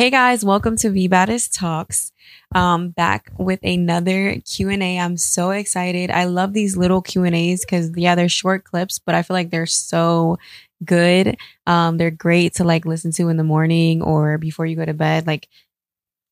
[0.00, 2.12] Hey guys, welcome to V Talks.
[2.54, 4.96] Um, back with another Q and A.
[4.96, 6.12] I'm so excited.
[6.12, 9.34] I love these little Q and A's because yeah, they're short clips, but I feel
[9.34, 10.38] like they're so
[10.84, 11.36] good.
[11.66, 14.94] Um, they're great to like listen to in the morning or before you go to
[14.94, 15.26] bed.
[15.26, 15.48] Like,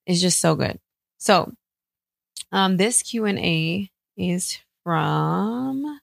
[0.06, 0.78] it's just so good.
[1.18, 1.52] So,
[2.52, 6.00] um, this Q and A is from.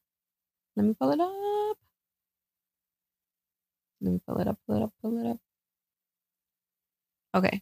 [0.75, 1.77] Let me pull it up.
[4.01, 4.57] Let me pull it up.
[4.67, 4.93] Pull it up.
[5.01, 5.37] Pull it up.
[7.33, 7.61] Okay.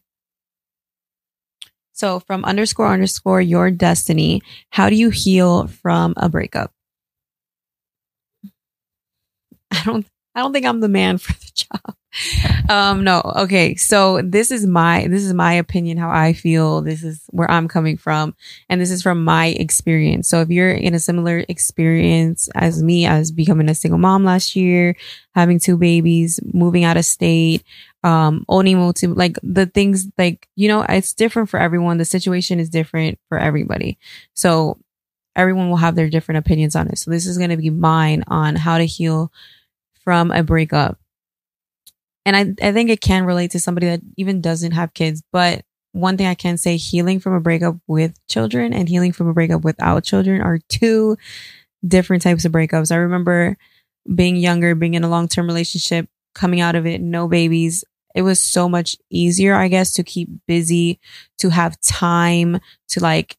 [1.92, 6.72] So from underscore underscore your destiny, how do you heal from a breakup?
[9.70, 11.96] I don't I don't think I'm the man for the job.
[12.68, 13.22] Um no.
[13.36, 13.74] Okay.
[13.76, 16.82] So this is my this is my opinion how I feel.
[16.82, 18.34] This is where I'm coming from
[18.68, 20.28] and this is from my experience.
[20.28, 24.54] So if you're in a similar experience as me as becoming a single mom last
[24.54, 24.94] year,
[25.34, 27.64] having two babies, moving out of state,
[28.04, 32.58] um owning multi like the things like you know it's different for everyone the situation
[32.58, 33.96] is different for everybody
[34.34, 34.76] so
[35.36, 38.24] everyone will have their different opinions on it so this is going to be mine
[38.26, 39.32] on how to heal
[40.04, 40.98] from a breakup.
[42.24, 45.64] And I, I think it can relate to somebody that even doesn't have kids but
[45.94, 49.34] one thing i can say healing from a breakup with children and healing from a
[49.34, 51.18] breakup without children are two
[51.86, 52.92] different types of breakups.
[52.92, 53.56] I remember
[54.12, 57.84] being younger being in a long-term relationship coming out of it no babies.
[58.14, 61.00] It was so much easier, I guess, to keep busy,
[61.38, 63.36] to have time to like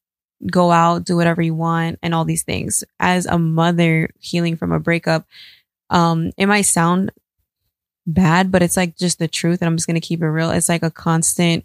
[0.51, 2.83] go out, do whatever you want and all these things.
[2.99, 5.27] As a mother healing from a breakup,
[5.93, 7.11] um, it might sound
[8.05, 9.61] bad, but it's like just the truth.
[9.61, 10.51] And I'm just going to keep it real.
[10.51, 11.63] It's like a constant,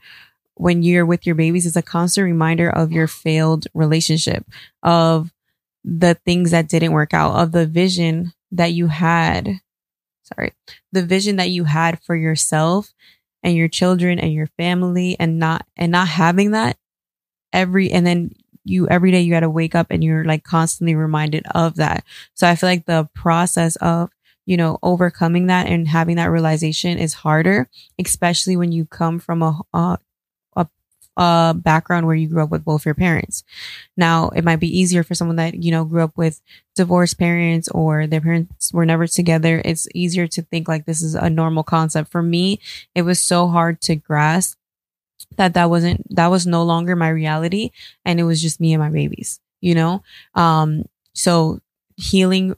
[0.55, 4.47] when you're with your babies, it's a constant reminder of your failed relationship,
[4.83, 5.33] of
[5.85, 9.61] the things that didn't work out, of the vision that you had
[10.29, 10.53] sorry,
[10.93, 12.93] the vision that you had for yourself
[13.43, 16.77] and your children and your family and not, and not having that
[17.53, 18.33] every, and then
[18.65, 22.05] you every day you got to wake up and you're like constantly reminded of that.
[22.35, 24.11] So I feel like the process of,
[24.49, 29.43] you know, overcoming that and having that realization is harder, especially when you come from
[29.43, 29.99] a, a
[31.21, 33.43] a background where you grew up with both your parents.
[33.97, 36.41] Now, it might be easier for someone that, you know, grew up with
[36.77, 39.61] divorced parents or their parents were never together.
[39.65, 42.13] It's easier to think like this is a normal concept.
[42.13, 42.61] For me,
[42.95, 44.59] it was so hard to grasp
[45.37, 47.73] that that wasn't, that was no longer my reality.
[48.05, 50.05] And it was just me and my babies, you know?
[50.37, 50.85] Um,
[51.15, 51.59] so
[51.97, 52.55] healing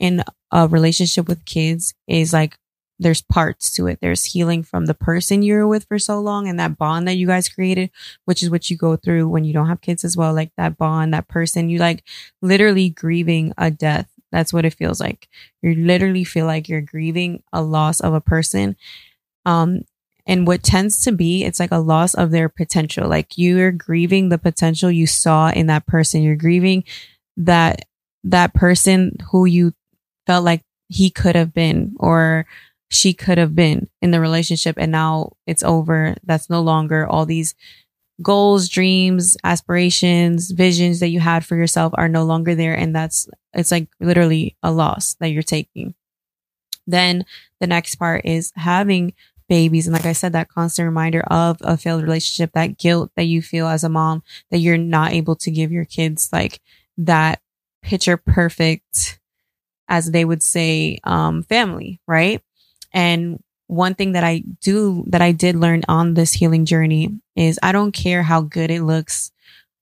[0.00, 2.56] in a relationship with kids is like
[2.98, 3.98] there's parts to it.
[4.00, 7.26] There's healing from the person you're with for so long and that bond that you
[7.26, 7.90] guys created,
[8.26, 10.34] which is what you go through when you don't have kids as well.
[10.34, 12.04] Like that bond, that person, you like
[12.42, 14.08] literally grieving a death.
[14.32, 15.28] That's what it feels like.
[15.62, 18.76] You literally feel like you're grieving a loss of a person.
[19.46, 19.82] Um,
[20.26, 23.08] and what tends to be, it's like a loss of their potential.
[23.08, 26.22] Like you're grieving the potential you saw in that person.
[26.22, 26.84] You're grieving
[27.38, 27.86] that,
[28.24, 29.72] that person who you
[30.26, 32.46] felt like he could have been or
[32.88, 36.16] she could have been in the relationship and now it's over.
[36.24, 37.54] That's no longer all these
[38.22, 42.74] goals, dreams, aspirations, visions that you had for yourself are no longer there.
[42.74, 45.94] And that's, it's like literally a loss that you're taking.
[46.86, 47.24] Then
[47.60, 49.14] the next part is having
[49.48, 49.86] babies.
[49.86, 53.40] And like I said, that constant reminder of a failed relationship, that guilt that you
[53.42, 56.60] feel as a mom that you're not able to give your kids like
[56.98, 57.40] that
[57.82, 59.19] picture perfect,
[59.90, 62.40] as they would say, um, family, right?
[62.92, 67.58] And one thing that I do, that I did learn on this healing journey is
[67.62, 69.32] I don't care how good it looks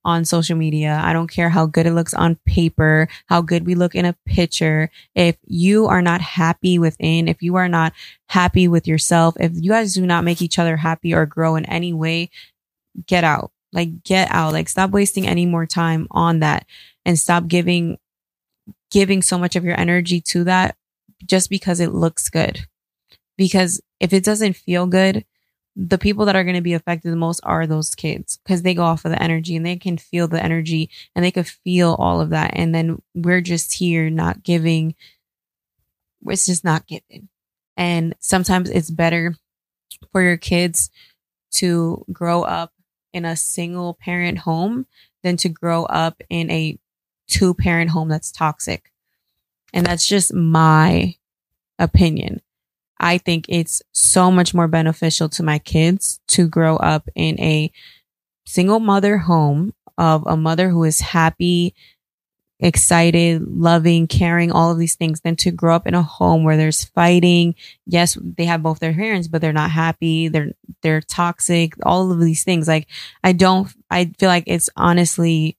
[0.05, 1.01] on social media.
[1.05, 4.17] I don't care how good it looks on paper, how good we look in a
[4.25, 4.91] picture.
[5.15, 7.93] If you are not happy within, if you are not
[8.27, 11.67] happy with yourself, if you guys do not make each other happy or grow in
[11.67, 12.31] any way,
[13.07, 13.53] get out.
[13.73, 14.55] Like get out.
[14.55, 16.67] Like stop wasting any more time on that
[17.05, 17.99] and stop giving
[18.91, 20.77] giving so much of your energy to that
[21.27, 22.67] just because it looks good
[23.39, 25.25] because if it doesn't feel good,
[25.75, 28.75] the people that are going to be affected the most are those kids because they
[28.75, 31.97] go off of the energy and they can feel the energy and they could feel
[31.99, 32.51] all of that.
[32.55, 34.97] And then we're just here not giving,
[36.27, 37.29] it's just not giving.
[37.77, 39.37] And sometimes it's better
[40.11, 40.91] for your kids
[41.53, 42.73] to grow up
[43.13, 44.87] in a single parent home
[45.23, 46.77] than to grow up in a
[47.29, 48.91] two parent home that's toxic.
[49.73, 51.15] And that's just my
[51.79, 52.41] opinion.
[52.99, 57.71] I think it's so much more beneficial to my kids to grow up in a
[58.45, 61.75] single mother home of a mother who is happy,
[62.59, 66.57] excited, loving, caring, all of these things than to grow up in a home where
[66.57, 67.55] there's fighting.
[67.87, 70.29] Yes, they have both their parents, but they're not happy.
[70.29, 70.53] They're,
[70.83, 72.67] they're toxic, all of these things.
[72.67, 72.89] Like
[73.23, 75.57] I don't, I feel like it's honestly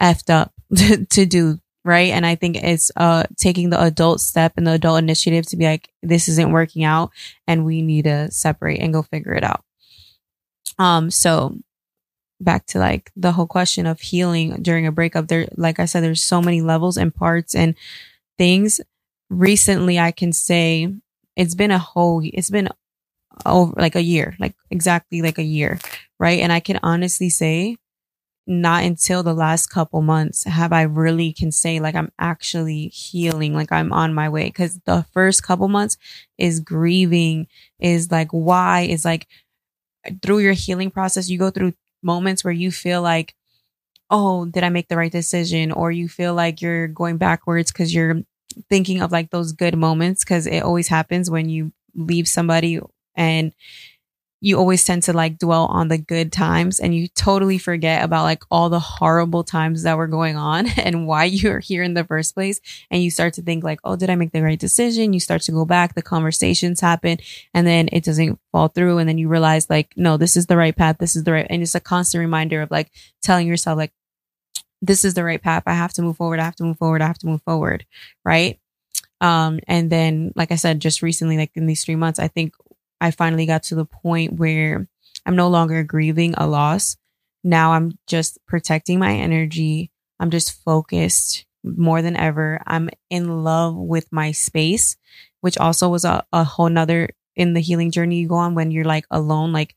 [0.00, 0.53] effed up
[1.10, 1.58] to, do.
[1.84, 2.10] Right.
[2.10, 5.64] And I think it's, uh, taking the adult step and the adult initiative to be
[5.64, 7.10] like, this isn't working out
[7.46, 9.62] and we need to separate and go figure it out.
[10.78, 11.58] Um, so
[12.40, 16.02] back to like the whole question of healing during a breakup there like i said
[16.02, 17.74] there's so many levels and parts and
[18.38, 18.80] things
[19.30, 20.92] recently i can say
[21.36, 22.68] it's been a whole it's been
[23.46, 25.78] over like a year like exactly like a year
[26.18, 27.76] right and i can honestly say
[28.46, 33.54] not until the last couple months have i really can say like i'm actually healing
[33.54, 35.96] like i'm on my way because the first couple months
[36.36, 37.46] is grieving
[37.80, 39.26] is like why is like
[40.22, 41.72] through your healing process you go through
[42.04, 43.34] moments where you feel like,
[44.10, 45.72] oh, did I make the right decision?
[45.72, 48.20] Or you feel like you're going backwards because you're
[48.68, 52.78] thinking of like those good moments because it always happens when you leave somebody
[53.16, 53.52] and
[54.44, 58.24] you always tend to like dwell on the good times and you totally forget about
[58.24, 62.04] like all the horrible times that were going on and why you're here in the
[62.04, 62.60] first place.
[62.90, 65.14] And you start to think like, oh, did I make the right decision?
[65.14, 67.16] You start to go back, the conversations happen
[67.54, 68.98] and then it doesn't fall through.
[68.98, 70.98] And then you realize like, no, this is the right path.
[70.98, 71.46] This is the right.
[71.48, 72.90] And it's a constant reminder of like
[73.22, 73.92] telling yourself like,
[74.82, 75.62] this is the right path.
[75.64, 76.38] I have to move forward.
[76.38, 77.00] I have to move forward.
[77.00, 77.86] I have to move forward.
[78.26, 78.60] Right.
[79.22, 82.52] Um, and then, like I said, just recently, like in these three months, I think
[83.04, 84.88] I finally got to the point where
[85.26, 86.96] I'm no longer grieving a loss.
[87.44, 89.90] Now I'm just protecting my energy.
[90.18, 92.62] I'm just focused more than ever.
[92.66, 94.96] I'm in love with my space,
[95.42, 98.70] which also was a, a whole nother in the healing journey you go on when
[98.70, 99.74] you're like alone, like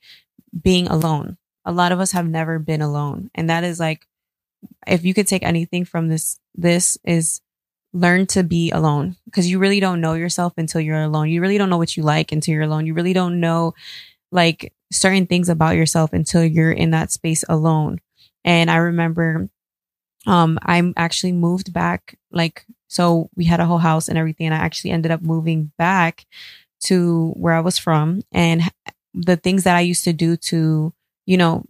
[0.61, 1.35] being alone.
[1.65, 3.29] A lot of us have never been alone.
[3.35, 4.07] And that is like,
[4.87, 7.41] if you could take anything from this, this is
[7.97, 11.29] learn to be alone because you really don't know yourself until you're alone.
[11.29, 12.85] You really don't know what you like until you're alone.
[12.85, 13.73] You really don't know
[14.31, 17.99] like certain things about yourself until you're in that space alone.
[18.45, 19.49] And I remember
[20.25, 24.55] um I'm actually moved back like so we had a whole house and everything and
[24.55, 26.25] I actually ended up moving back
[26.85, 28.63] to where I was from and
[29.13, 30.93] the things that I used to do to
[31.25, 31.65] you know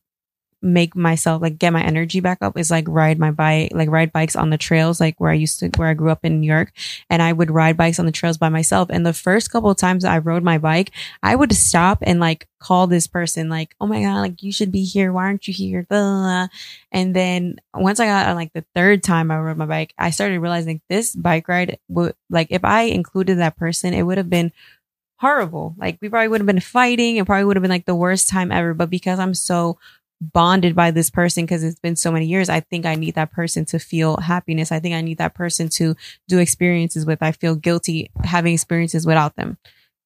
[0.61, 4.11] make myself like get my energy back up is like ride my bike, like ride
[4.11, 6.47] bikes on the trails, like where I used to, where I grew up in New
[6.47, 6.71] York.
[7.09, 8.89] And I would ride bikes on the trails by myself.
[8.91, 12.47] And the first couple of times I rode my bike, I would stop and like
[12.59, 15.13] call this person, like, Oh my God, like you should be here.
[15.13, 15.85] Why aren't you here?
[15.89, 20.09] And then once I got on like the third time I rode my bike, I
[20.09, 24.29] started realizing this bike ride would like, if I included that person, it would have
[24.29, 24.51] been
[25.19, 25.75] horrible.
[25.77, 27.17] Like we probably would have been fighting.
[27.17, 28.73] It probably would have been like the worst time ever.
[28.73, 29.77] But because I'm so
[30.19, 32.49] bonded by this person because it's been so many years.
[32.49, 34.71] I think I need that person to feel happiness.
[34.71, 35.95] I think I need that person to
[36.27, 37.21] do experiences with.
[37.21, 39.57] I feel guilty having experiences without them,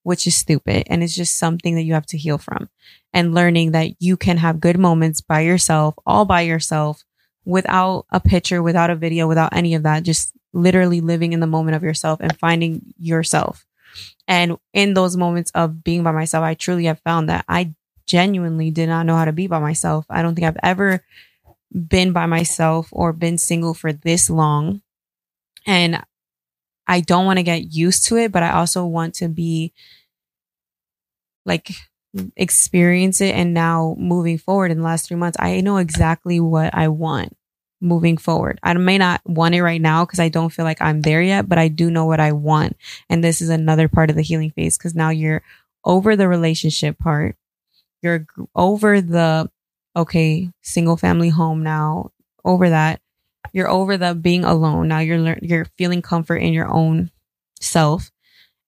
[0.03, 0.83] which is stupid.
[0.87, 2.69] And it's just something that you have to heal from
[3.13, 7.03] and learning that you can have good moments by yourself, all by yourself
[7.45, 10.03] without a picture, without a video, without any of that.
[10.03, 13.65] Just literally living in the moment of yourself and finding yourself.
[14.27, 17.73] And in those moments of being by myself, I truly have found that I
[18.05, 20.05] genuinely did not know how to be by myself.
[20.09, 21.03] I don't think I've ever
[21.71, 24.81] been by myself or been single for this long.
[25.65, 26.03] And
[26.87, 29.73] I don't want to get used to it, but I also want to be
[31.45, 31.71] like
[32.35, 33.35] experience it.
[33.35, 37.35] And now moving forward in the last three months, I know exactly what I want
[37.81, 38.59] moving forward.
[38.61, 41.49] I may not want it right now because I don't feel like I'm there yet,
[41.49, 42.77] but I do know what I want.
[43.09, 45.41] And this is another part of the healing phase because now you're
[45.83, 47.35] over the relationship part
[48.01, 49.49] you're over the
[49.95, 52.11] okay single family home now
[52.45, 53.01] over that
[53.53, 54.87] you're over the being alone.
[54.87, 57.11] Now you're lear- you're feeling comfort in your own
[57.59, 58.11] self.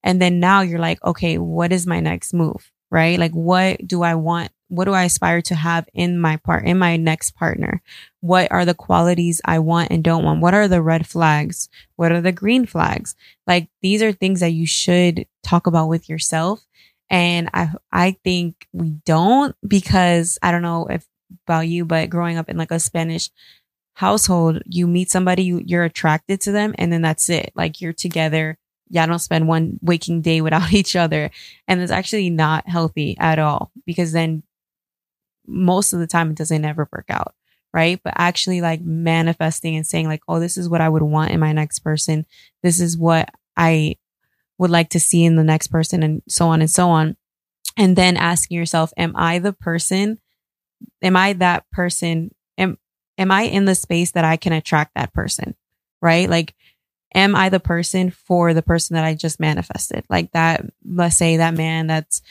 [0.03, 3.17] And then now you're like okay what is my next move right?
[3.17, 6.77] Like what do i want what do i aspire to have in my part in
[6.77, 7.81] my next partner?
[8.21, 10.41] What are the qualities i want and don't want?
[10.41, 11.69] What are the red flags?
[11.95, 13.15] What are the green flags?
[13.47, 16.65] Like these are things that you should talk about with yourself
[17.09, 21.05] and I, I think we don't because I don't know if
[21.45, 23.29] about you, but growing up in like a Spanish
[23.93, 27.51] household, you meet somebody, you, you're attracted to them and then that's it.
[27.55, 28.57] Like you're together.
[28.89, 31.31] Yeah, don't spend one waking day without each other.
[31.67, 34.43] And it's actually not healthy at all because then
[35.45, 37.33] most of the time it doesn't ever work out.
[37.73, 37.99] Right.
[38.03, 41.39] But actually like manifesting and saying like, Oh, this is what I would want in
[41.39, 42.27] my next person.
[42.61, 43.97] This is what I
[44.63, 47.15] would like to see in the next person and so on and so on.
[47.77, 50.19] And then asking yourself, am I the person?
[51.01, 52.33] Am I that person?
[52.57, 52.79] Am,
[53.17, 55.55] am I in the space that I can attract that person?
[56.03, 56.29] right?
[56.29, 56.53] Like,
[57.15, 60.03] am I the person for the person that I just manifested?
[60.09, 62.21] Like that, let's say that man that's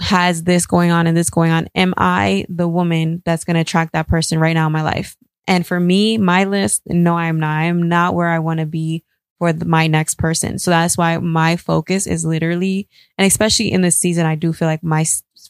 [0.00, 1.68] has this going on and this going on.
[1.74, 5.16] Am I the woman that's going to attract that person right now in my life?
[5.46, 7.56] And for me, my list, no, I'm not.
[7.56, 9.04] I'm not where I want to be
[9.42, 10.56] for the, my next person.
[10.56, 14.68] So that's why my focus is literally, and especially in this season, I do feel
[14.68, 15.04] like my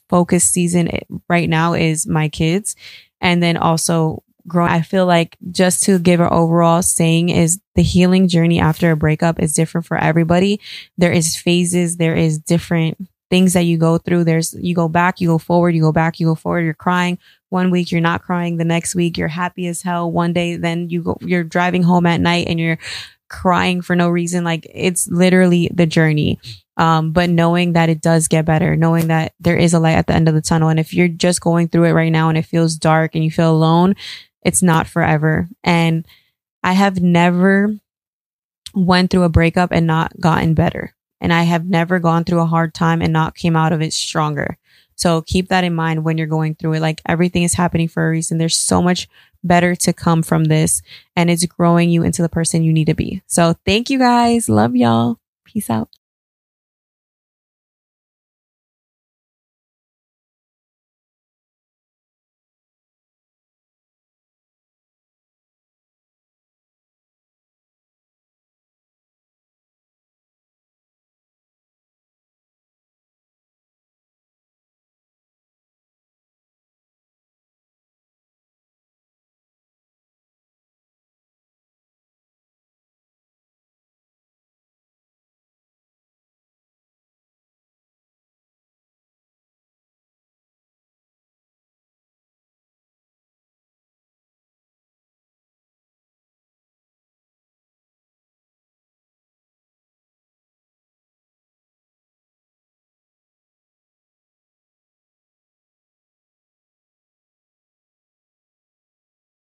[0.08, 2.75] focus season eh, right now is my kids.
[3.20, 4.70] And then also growing.
[4.70, 8.96] I feel like just to give an overall saying is the healing journey after a
[8.96, 10.58] breakup is different for everybody.
[10.96, 11.99] There is phases.
[11.99, 12.96] There is different
[13.28, 14.25] things that you go through.
[14.25, 17.18] There's, you go back, you go forward, you go back, you go forward, you're crying.
[17.50, 18.56] One week you're not crying.
[18.56, 20.11] The next week you're happy as hell.
[20.11, 22.78] One day, then you go, you're driving home at night and you're
[23.32, 24.44] crying for no reason.
[24.44, 26.38] Like it's literally the journey.
[26.76, 30.06] Um, but knowing that it does get better, knowing that there is a light at
[30.06, 30.68] the end of the tunnel.
[30.68, 33.30] And if you're just going through it right now and it feels dark and you
[33.30, 33.94] feel alone,
[34.42, 35.48] it's not forever.
[35.64, 36.06] And
[36.62, 37.74] I have never
[38.74, 40.94] went through a breakup and not gotten better.
[41.20, 43.92] And I have never gone through a hard time and not came out of it
[43.92, 44.56] stronger.
[45.02, 46.80] So keep that in mind when you're going through it.
[46.80, 48.38] Like everything is happening for a reason.
[48.38, 49.09] There's so much
[49.42, 50.80] better to come from this
[51.16, 53.21] and it's growing you into the person you need to be.
[53.26, 54.49] So thank you guys.
[54.49, 55.18] Love y'all.
[55.44, 55.88] Peace out.